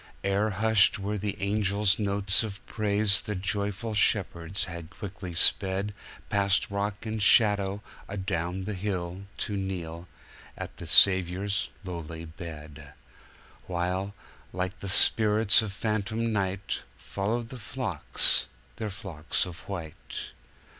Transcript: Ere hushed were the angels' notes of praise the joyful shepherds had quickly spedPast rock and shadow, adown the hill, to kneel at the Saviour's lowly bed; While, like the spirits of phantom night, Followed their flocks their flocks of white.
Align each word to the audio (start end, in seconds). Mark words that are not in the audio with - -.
Ere 0.23 0.49
hushed 0.49 0.97
were 0.97 1.15
the 1.19 1.39
angels' 1.39 1.99
notes 1.99 2.41
of 2.41 2.65
praise 2.65 3.21
the 3.21 3.35
joyful 3.35 3.93
shepherds 3.93 4.63
had 4.65 4.89
quickly 4.89 5.31
spedPast 5.31 6.71
rock 6.71 7.05
and 7.05 7.21
shadow, 7.21 7.83
adown 8.09 8.63
the 8.63 8.73
hill, 8.73 9.25
to 9.37 9.55
kneel 9.55 10.07
at 10.57 10.77
the 10.77 10.87
Saviour's 10.87 11.69
lowly 11.85 12.25
bed; 12.25 12.95
While, 13.67 14.15
like 14.51 14.79
the 14.79 14.89
spirits 14.89 15.61
of 15.61 15.71
phantom 15.71 16.33
night, 16.33 16.81
Followed 16.97 17.49
their 17.49 17.59
flocks 17.59 18.47
their 18.77 18.89
flocks 18.89 19.45
of 19.45 19.59
white. 19.69 20.31